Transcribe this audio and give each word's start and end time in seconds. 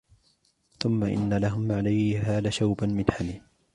ثُمَّ 0.79 1.03
إِنَّ 1.03 1.33
لَهُمْ 1.33 1.71
عَلَيْهَا 1.71 2.41
لَشَوْبًا 2.41 2.87
مِنْ 2.87 3.05
حَمِيمٍ 3.11 3.41